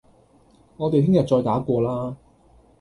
[0.77, 2.17] 我哋聽日再打過啦